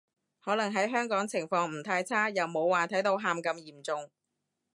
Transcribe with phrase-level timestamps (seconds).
[0.43, 4.09] 可能喺香港情況唔太差，又冇話睇到喊咁嚴重